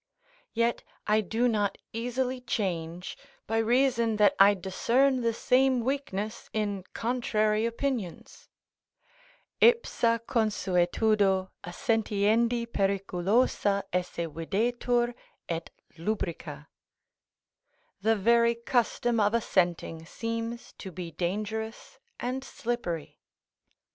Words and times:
Yet 0.55 0.81
I 1.05 1.21
do 1.21 1.47
not 1.47 1.77
easily 1.93 2.41
change, 2.41 3.15
by 3.45 3.59
reason 3.59 4.15
that 4.15 4.33
I 4.39 4.55
discern 4.55 5.21
the 5.21 5.31
same 5.31 5.81
weakness 5.83 6.49
in 6.53 6.85
contrary 6.93 7.67
opinions: 7.67 8.49
"Ipsa 9.61 10.21
consuetudo 10.27 11.51
assentiendi 11.63 12.65
periculosa 12.65 13.83
esse 13.93 14.25
videtur, 14.27 15.13
et 15.47 15.69
lubrica;" 15.99 16.65
["The 18.01 18.15
very 18.15 18.55
custom 18.55 19.19
of 19.19 19.35
assenting 19.35 20.07
seems 20.07 20.73
to 20.79 20.91
be 20.91 21.11
dangerous 21.11 21.99
and 22.19 22.43
slippery." 22.43 23.19